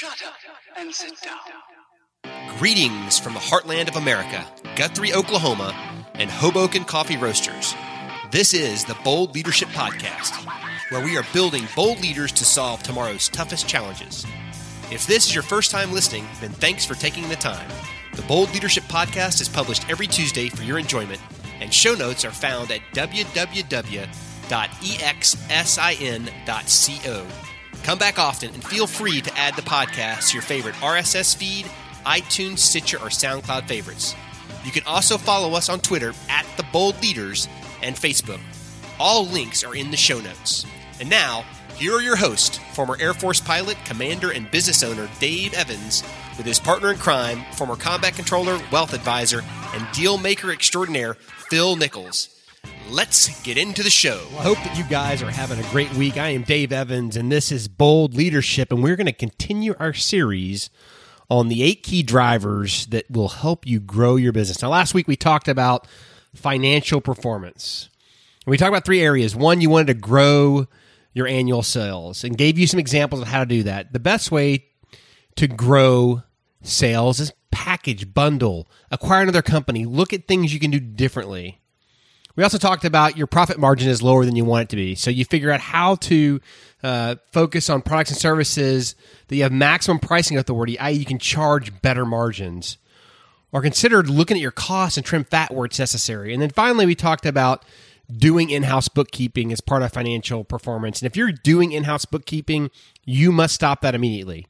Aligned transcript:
Shut 0.00 0.22
up 0.26 0.32
and 0.78 0.94
sit 0.94 1.12
down. 1.20 1.36
Greetings 2.56 3.18
from 3.18 3.34
the 3.34 3.38
heartland 3.38 3.86
of 3.86 3.96
America, 3.96 4.46
Guthrie, 4.74 5.12
Oklahoma, 5.12 5.74
and 6.14 6.30
Hoboken 6.30 6.84
Coffee 6.84 7.18
Roasters. 7.18 7.74
This 8.30 8.54
is 8.54 8.86
the 8.86 8.96
Bold 9.04 9.34
Leadership 9.34 9.68
Podcast, 9.68 10.32
where 10.90 11.04
we 11.04 11.18
are 11.18 11.26
building 11.34 11.68
bold 11.76 12.00
leaders 12.00 12.32
to 12.32 12.46
solve 12.46 12.82
tomorrow's 12.82 13.28
toughest 13.28 13.68
challenges. 13.68 14.24
If 14.90 15.06
this 15.06 15.26
is 15.26 15.34
your 15.34 15.42
first 15.42 15.70
time 15.70 15.92
listening, 15.92 16.26
then 16.40 16.52
thanks 16.52 16.86
for 16.86 16.94
taking 16.94 17.28
the 17.28 17.36
time. 17.36 17.68
The 18.14 18.22
Bold 18.22 18.54
Leadership 18.54 18.84
Podcast 18.84 19.42
is 19.42 19.50
published 19.50 19.90
every 19.90 20.06
Tuesday 20.06 20.48
for 20.48 20.62
your 20.62 20.78
enjoyment, 20.78 21.20
and 21.60 21.74
show 21.74 21.94
notes 21.94 22.24
are 22.24 22.30
found 22.30 22.70
at 22.70 22.80
www.exsin.co. 22.94 24.06
Come 27.82 27.98
back 27.98 28.18
often 28.18 28.52
and 28.54 28.62
feel 28.62 28.86
free 28.86 29.20
to 29.20 29.38
add 29.38 29.56
the 29.56 29.62
podcast 29.62 30.28
to 30.28 30.34
your 30.34 30.42
favorite 30.42 30.74
RSS 30.76 31.34
feed, 31.34 31.66
iTunes, 32.04 32.58
Stitcher, 32.58 32.98
or 32.98 33.08
SoundCloud 33.08 33.66
favorites. 33.66 34.14
You 34.64 34.70
can 34.70 34.84
also 34.86 35.16
follow 35.16 35.54
us 35.54 35.68
on 35.68 35.80
Twitter 35.80 36.12
at 36.28 36.46
The 36.56 36.66
Bold 36.72 37.00
Leaders 37.02 37.48
and 37.82 37.96
Facebook. 37.96 38.40
All 38.98 39.26
links 39.26 39.64
are 39.64 39.74
in 39.74 39.90
the 39.90 39.96
show 39.96 40.20
notes. 40.20 40.66
And 41.00 41.08
now, 41.08 41.44
here 41.76 41.94
are 41.94 42.02
your 42.02 42.16
hosts, 42.16 42.58
former 42.74 42.98
Air 43.00 43.14
Force 43.14 43.40
pilot, 43.40 43.78
commander, 43.86 44.30
and 44.30 44.50
business 44.50 44.82
owner 44.82 45.08
Dave 45.18 45.54
Evans, 45.54 46.04
with 46.36 46.44
his 46.44 46.58
partner 46.58 46.92
in 46.92 46.98
crime, 46.98 47.42
former 47.54 47.76
combat 47.76 48.14
controller, 48.14 48.60
wealth 48.70 48.92
advisor, 48.92 49.42
and 49.74 49.86
deal 49.92 50.18
maker 50.18 50.50
extraordinaire, 50.50 51.14
Phil 51.14 51.76
Nichols. 51.76 52.39
Let's 52.90 53.40
get 53.42 53.56
into 53.56 53.84
the 53.84 53.90
show. 53.90 54.20
I 54.38 54.42
hope 54.42 54.58
that 54.58 54.76
you 54.76 54.82
guys 54.82 55.22
are 55.22 55.30
having 55.30 55.60
a 55.60 55.70
great 55.70 55.92
week. 55.94 56.16
I 56.16 56.30
am 56.30 56.42
Dave 56.42 56.72
Evans, 56.72 57.16
and 57.16 57.30
this 57.30 57.52
is 57.52 57.68
Bold 57.68 58.14
Leadership, 58.14 58.72
and 58.72 58.82
we're 58.82 58.96
going 58.96 59.06
to 59.06 59.12
continue 59.12 59.76
our 59.78 59.92
series 59.92 60.70
on 61.28 61.46
the 61.46 61.62
eight 61.62 61.84
key 61.84 62.02
drivers 62.02 62.86
that 62.86 63.08
will 63.08 63.28
help 63.28 63.64
you 63.64 63.78
grow 63.78 64.16
your 64.16 64.32
business. 64.32 64.60
Now, 64.60 64.70
last 64.70 64.92
week 64.92 65.06
we 65.06 65.14
talked 65.14 65.46
about 65.46 65.86
financial 66.34 67.00
performance. 67.00 67.90
We 68.44 68.56
talked 68.56 68.70
about 68.70 68.84
three 68.84 69.02
areas. 69.02 69.36
One, 69.36 69.60
you 69.60 69.70
wanted 69.70 69.86
to 69.86 69.94
grow 69.94 70.66
your 71.12 71.28
annual 71.28 71.62
sales 71.62 72.24
and 72.24 72.36
gave 72.36 72.58
you 72.58 72.66
some 72.66 72.80
examples 72.80 73.22
of 73.22 73.28
how 73.28 73.38
to 73.38 73.46
do 73.46 73.62
that. 73.62 73.92
The 73.92 74.00
best 74.00 74.32
way 74.32 74.64
to 75.36 75.46
grow 75.46 76.24
sales 76.62 77.20
is 77.20 77.32
package, 77.52 78.12
bundle, 78.12 78.68
acquire 78.90 79.22
another 79.22 79.42
company, 79.42 79.84
look 79.84 80.12
at 80.12 80.26
things 80.26 80.52
you 80.52 80.58
can 80.58 80.72
do 80.72 80.80
differently. 80.80 81.59
We 82.36 82.44
also 82.44 82.58
talked 82.58 82.84
about 82.84 83.16
your 83.16 83.26
profit 83.26 83.58
margin 83.58 83.88
is 83.88 84.02
lower 84.02 84.24
than 84.24 84.36
you 84.36 84.44
want 84.44 84.62
it 84.64 84.68
to 84.70 84.76
be. 84.76 84.94
So 84.94 85.10
you 85.10 85.24
figure 85.24 85.50
out 85.50 85.60
how 85.60 85.96
to 85.96 86.40
uh, 86.82 87.16
focus 87.32 87.68
on 87.68 87.82
products 87.82 88.10
and 88.10 88.18
services 88.18 88.94
that 89.28 89.36
you 89.36 89.42
have 89.42 89.52
maximum 89.52 89.98
pricing 89.98 90.38
authority, 90.38 90.78
i.e., 90.78 90.94
you 90.94 91.04
can 91.04 91.18
charge 91.18 91.82
better 91.82 92.06
margins. 92.06 92.78
Or 93.52 93.62
consider 93.62 94.02
looking 94.02 94.36
at 94.36 94.40
your 94.40 94.52
costs 94.52 94.96
and 94.96 95.04
trim 95.04 95.24
fat 95.24 95.52
where 95.52 95.66
it's 95.66 95.78
necessary. 95.78 96.32
And 96.32 96.40
then 96.40 96.50
finally, 96.50 96.86
we 96.86 96.94
talked 96.94 97.26
about 97.26 97.64
doing 98.16 98.50
in 98.50 98.64
house 98.64 98.88
bookkeeping 98.88 99.52
as 99.52 99.60
part 99.60 99.82
of 99.82 99.92
financial 99.92 100.44
performance. 100.44 101.00
And 101.00 101.06
if 101.06 101.16
you're 101.16 101.32
doing 101.32 101.72
in 101.72 101.84
house 101.84 102.04
bookkeeping, 102.04 102.70
you 103.04 103.32
must 103.32 103.54
stop 103.54 103.80
that 103.80 103.94
immediately. 103.94 104.46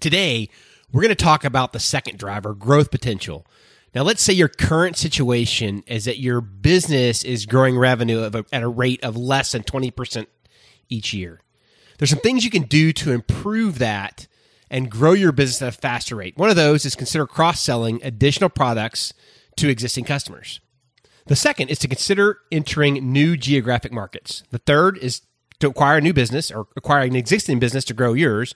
Today, 0.00 0.48
we're 0.92 1.02
going 1.02 1.14
to 1.14 1.24
talk 1.24 1.44
about 1.44 1.72
the 1.72 1.80
second 1.80 2.18
driver, 2.18 2.54
growth 2.54 2.90
potential. 2.90 3.46
Now, 3.94 4.02
let's 4.02 4.22
say 4.22 4.32
your 4.32 4.48
current 4.48 4.96
situation 4.96 5.82
is 5.86 6.04
that 6.04 6.18
your 6.18 6.40
business 6.40 7.24
is 7.24 7.46
growing 7.46 7.76
revenue 7.76 8.22
at 8.52 8.62
a 8.62 8.68
rate 8.68 9.02
of 9.02 9.16
less 9.16 9.52
than 9.52 9.62
20% 9.62 10.26
each 10.88 11.12
year. 11.12 11.40
There's 11.98 12.10
some 12.10 12.20
things 12.20 12.44
you 12.44 12.50
can 12.50 12.62
do 12.62 12.92
to 12.94 13.12
improve 13.12 13.78
that 13.78 14.26
and 14.70 14.90
grow 14.90 15.12
your 15.12 15.32
business 15.32 15.60
at 15.60 15.68
a 15.68 15.72
faster 15.72 16.16
rate. 16.16 16.38
One 16.38 16.50
of 16.50 16.56
those 16.56 16.84
is 16.84 16.94
consider 16.94 17.26
cross 17.26 17.60
selling 17.60 18.00
additional 18.04 18.48
products 18.48 19.12
to 19.56 19.68
existing 19.68 20.04
customers. 20.04 20.60
The 21.26 21.36
second 21.36 21.68
is 21.68 21.78
to 21.80 21.88
consider 21.88 22.38
entering 22.50 23.12
new 23.12 23.36
geographic 23.36 23.92
markets. 23.92 24.44
The 24.50 24.58
third 24.58 24.98
is 24.98 25.22
to 25.58 25.68
acquire 25.68 25.98
a 25.98 26.00
new 26.00 26.12
business 26.12 26.50
or 26.50 26.68
acquire 26.76 27.02
an 27.02 27.16
existing 27.16 27.58
business 27.58 27.84
to 27.86 27.94
grow 27.94 28.14
yours. 28.14 28.54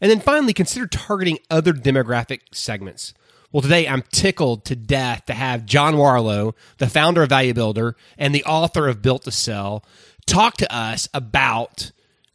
And 0.00 0.10
then 0.10 0.20
finally, 0.20 0.52
consider 0.52 0.86
targeting 0.86 1.38
other 1.50 1.72
demographic 1.72 2.40
segments. 2.52 3.14
Well, 3.52 3.62
today 3.62 3.88
I'm 3.88 4.02
tickled 4.12 4.64
to 4.66 4.76
death 4.76 5.26
to 5.26 5.32
have 5.32 5.64
John 5.64 5.94
Warrillow, 5.94 6.54
the 6.78 6.88
founder 6.88 7.22
of 7.22 7.30
Value 7.30 7.54
Builder 7.54 7.96
and 8.18 8.34
the 8.34 8.44
author 8.44 8.88
of 8.88 9.02
Built 9.02 9.22
to 9.22 9.30
Sell, 9.30 9.84
talk 10.26 10.56
to 10.58 10.74
us 10.74 11.08
about 11.14 11.92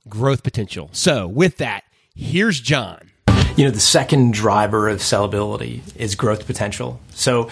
growth 0.10 0.42
potential. 0.42 0.90
So, 0.94 1.28
with 1.28 1.58
that, 1.58 1.84
here's 2.16 2.60
John. 2.60 3.12
You 3.56 3.66
know, 3.66 3.72
the 3.72 3.80
second 3.80 4.34
driver 4.34 4.88
of 4.88 5.00
sellability 5.00 5.82
is 5.96 6.16
growth 6.16 6.48
potential. 6.48 7.00
So, 7.14 7.50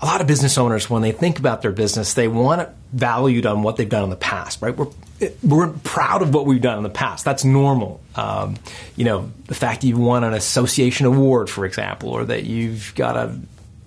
a 0.00 0.06
lot 0.06 0.20
of 0.22 0.26
business 0.26 0.56
owners, 0.56 0.88
when 0.88 1.02
they 1.02 1.12
think 1.12 1.38
about 1.38 1.60
their 1.60 1.72
business, 1.72 2.14
they 2.14 2.26
want 2.26 2.62
it 2.62 2.70
valued 2.92 3.46
on 3.46 3.62
what 3.62 3.76
they've 3.76 3.88
done 3.88 4.04
in 4.04 4.10
the 4.10 4.16
past, 4.16 4.60
right? 4.62 4.76
We're, 4.76 4.88
we're 5.42 5.68
proud 5.68 6.22
of 6.22 6.34
what 6.34 6.46
we've 6.46 6.60
done 6.60 6.76
in 6.78 6.82
the 6.82 6.90
past. 6.90 7.24
That's 7.24 7.44
normal. 7.44 8.00
Um, 8.16 8.56
you 8.96 9.04
know, 9.04 9.30
the 9.46 9.54
fact 9.54 9.82
that 9.82 9.86
you 9.86 9.96
won 9.96 10.24
an 10.24 10.34
association 10.34 11.06
award, 11.06 11.48
for 11.48 11.64
example, 11.64 12.10
or 12.10 12.24
that 12.24 12.44
you've 12.44 12.92
got 12.94 13.16
a 13.16 13.38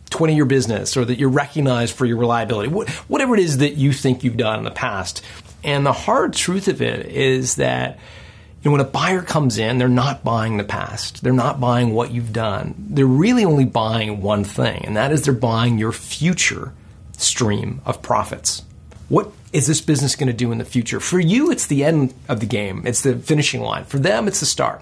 20 0.10 0.36
year 0.36 0.46
business, 0.46 0.96
or 0.96 1.06
that 1.06 1.18
you're 1.18 1.30
recognized 1.30 1.96
for 1.96 2.06
your 2.06 2.18
reliability, 2.18 2.70
whatever 2.70 3.34
it 3.34 3.40
is 3.40 3.58
that 3.58 3.76
you 3.76 3.92
think 3.92 4.24
you've 4.24 4.38
done 4.38 4.60
in 4.60 4.66
the 4.66 4.72
past. 4.72 5.24
And 5.64 5.86
the 5.86 5.94
hard 5.94 6.34
truth 6.34 6.68
of 6.68 6.82
it 6.82 7.08
is 7.08 7.56
that 7.56 7.98
you 8.62 8.70
know, 8.70 8.78
when 8.78 8.82
a 8.82 8.90
buyer 8.90 9.22
comes 9.22 9.58
in, 9.58 9.78
they're 9.78 9.90
not 9.90 10.24
buying 10.24 10.56
the 10.56 10.64
past. 10.64 11.22
They're 11.22 11.34
not 11.34 11.60
buying 11.60 11.94
what 11.94 12.12
you've 12.12 12.32
done. 12.32 12.76
They're 12.78 13.06
really 13.06 13.44
only 13.44 13.66
buying 13.66 14.22
one 14.22 14.46
thing, 14.46 14.84
and 14.86 14.96
that 14.96 15.12
is 15.12 15.24
they're 15.24 15.34
buying 15.34 15.78
your 15.78 15.92
future 15.92 16.74
stream 17.18 17.82
of 17.86 18.02
profits. 18.02 18.64
What 19.14 19.32
is 19.52 19.68
this 19.68 19.80
business 19.80 20.16
going 20.16 20.26
to 20.26 20.34
do 20.34 20.52
in 20.52 20.58
the 20.58 20.66
future? 20.66 21.00
For 21.00 21.20
you, 21.20 21.52
it's 21.52 21.68
the 21.68 21.84
end 21.84 22.16
of 22.28 22.40
the 22.40 22.48
game. 22.48 22.82
It's 22.84 23.04
the 23.04 23.16
finishing 23.16 23.62
line. 23.62 23.84
For 23.84 24.00
them, 24.00 24.28
it's 24.28 24.40
the 24.40 24.48
start. 24.48 24.82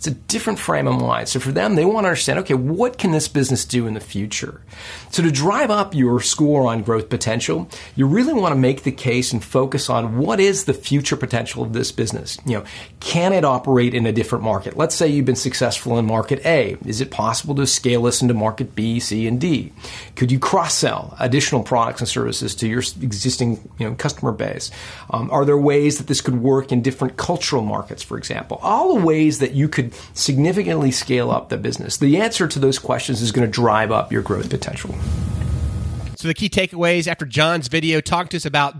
It's 0.00 0.06
a 0.06 0.12
different 0.12 0.58
frame 0.58 0.88
of 0.88 0.98
mind. 0.98 1.28
So 1.28 1.40
for 1.40 1.52
them, 1.52 1.74
they 1.74 1.84
want 1.84 2.04
to 2.04 2.08
understand, 2.08 2.38
okay, 2.38 2.54
what 2.54 2.96
can 2.96 3.12
this 3.12 3.28
business 3.28 3.66
do 3.66 3.86
in 3.86 3.92
the 3.92 4.00
future? 4.00 4.62
So 5.10 5.22
to 5.22 5.30
drive 5.30 5.70
up 5.70 5.94
your 5.94 6.22
score 6.22 6.66
on 6.68 6.82
growth 6.82 7.10
potential, 7.10 7.68
you 7.96 8.06
really 8.06 8.32
want 8.32 8.54
to 8.54 8.58
make 8.58 8.84
the 8.84 8.92
case 8.92 9.30
and 9.30 9.44
focus 9.44 9.90
on 9.90 10.16
what 10.16 10.40
is 10.40 10.64
the 10.64 10.72
future 10.72 11.18
potential 11.18 11.62
of 11.62 11.74
this 11.74 11.92
business. 11.92 12.38
You 12.46 12.60
know, 12.60 12.64
can 13.00 13.34
it 13.34 13.44
operate 13.44 13.92
in 13.92 14.06
a 14.06 14.12
different 14.12 14.42
market? 14.42 14.74
Let's 14.74 14.94
say 14.94 15.06
you've 15.06 15.26
been 15.26 15.36
successful 15.36 15.98
in 15.98 16.06
market 16.06 16.46
A. 16.46 16.78
Is 16.86 17.02
it 17.02 17.10
possible 17.10 17.54
to 17.56 17.66
scale 17.66 18.04
this 18.04 18.22
into 18.22 18.32
market 18.32 18.74
B, 18.74 19.00
C, 19.00 19.26
and 19.26 19.38
D? 19.38 19.70
Could 20.16 20.32
you 20.32 20.38
cross 20.38 20.72
sell 20.72 21.14
additional 21.20 21.62
products 21.62 22.00
and 22.00 22.08
services 22.08 22.54
to 22.54 22.66
your 22.66 22.80
existing 23.02 23.68
you 23.78 23.86
know, 23.90 23.94
customer 23.96 24.32
base? 24.32 24.70
Um, 25.10 25.30
are 25.30 25.44
there 25.44 25.58
ways 25.58 25.98
that 25.98 26.06
this 26.06 26.22
could 26.22 26.40
work 26.40 26.72
in 26.72 26.80
different 26.80 27.18
cultural 27.18 27.62
markets, 27.62 28.02
for 28.02 28.16
example? 28.16 28.60
All 28.62 28.96
the 28.96 29.04
ways 29.04 29.40
that 29.40 29.52
you 29.52 29.68
could 29.68 29.89
significantly 30.14 30.90
scale 30.90 31.30
up 31.30 31.48
the 31.48 31.56
business? 31.56 31.96
The 31.96 32.16
answer 32.16 32.46
to 32.48 32.58
those 32.58 32.78
questions 32.78 33.22
is 33.22 33.32
going 33.32 33.46
to 33.46 33.52
drive 33.52 33.90
up 33.90 34.12
your 34.12 34.22
growth 34.22 34.50
potential. 34.50 34.94
So, 36.16 36.28
the 36.28 36.34
key 36.34 36.48
takeaways 36.48 37.06
after 37.08 37.24
John's 37.24 37.68
video, 37.68 38.00
talk 38.00 38.28
to 38.30 38.36
us 38.36 38.44
about 38.44 38.74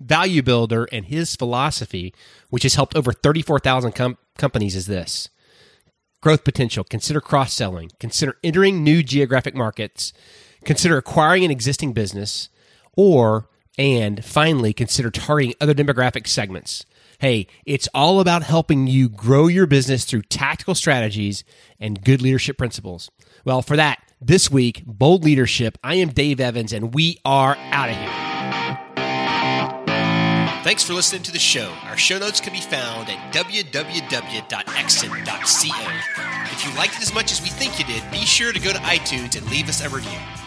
Value 0.00 0.42
Builder 0.42 0.88
and 0.92 1.06
his 1.06 1.36
philosophy, 1.36 2.12
which 2.50 2.64
has 2.64 2.74
helped 2.74 2.96
over 2.96 3.12
34,000 3.12 3.92
com- 3.92 4.18
companies, 4.36 4.76
is 4.76 4.86
this 4.86 5.28
growth 6.22 6.44
potential. 6.44 6.84
Consider 6.84 7.20
cross 7.20 7.52
selling, 7.52 7.90
consider 8.00 8.36
entering 8.42 8.82
new 8.82 9.02
geographic 9.02 9.54
markets, 9.54 10.12
consider 10.64 10.96
acquiring 10.96 11.44
an 11.44 11.50
existing 11.50 11.92
business, 11.92 12.48
or, 12.96 13.48
and 13.76 14.24
finally, 14.24 14.72
consider 14.72 15.10
targeting 15.10 15.54
other 15.60 15.74
demographic 15.74 16.26
segments. 16.26 16.86
Hey, 17.22 17.46
it's 17.64 17.88
all 17.94 18.18
about 18.18 18.42
helping 18.42 18.88
you 18.88 19.08
grow 19.08 19.46
your 19.46 19.68
business 19.68 20.04
through 20.04 20.22
tactical 20.22 20.74
strategies 20.74 21.44
and 21.78 22.02
good 22.02 22.20
leadership 22.20 22.58
principles. 22.58 23.12
Well, 23.44 23.62
for 23.62 23.76
that, 23.76 24.02
this 24.20 24.50
week, 24.50 24.82
Bold 24.84 25.22
Leadership, 25.22 25.78
I 25.84 25.94
am 25.94 26.08
Dave 26.08 26.40
Evans, 26.40 26.72
and 26.72 26.92
we 26.92 27.20
are 27.24 27.56
out 27.70 27.90
of 27.90 27.94
here. 27.94 28.08
Thanks 30.64 30.82
for 30.82 30.94
listening 30.94 31.22
to 31.22 31.30
the 31.30 31.38
show. 31.38 31.72
Our 31.84 31.96
show 31.96 32.18
notes 32.18 32.40
can 32.40 32.52
be 32.52 32.60
found 32.60 33.08
at 33.08 33.32
www.exit.co. 33.32 33.72
If 36.52 36.66
you 36.66 36.76
liked 36.76 36.96
it 36.96 37.02
as 37.02 37.14
much 37.14 37.30
as 37.30 37.40
we 37.40 37.50
think 37.50 37.78
you 37.78 37.84
did, 37.84 38.02
be 38.10 38.26
sure 38.26 38.52
to 38.52 38.58
go 38.58 38.72
to 38.72 38.78
iTunes 38.78 39.38
and 39.38 39.48
leave 39.48 39.68
us 39.68 39.80
a 39.80 39.88
review. 39.88 40.41